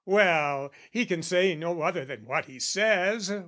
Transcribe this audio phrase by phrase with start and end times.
[0.07, 3.31] "Well, he can say no other than what he says.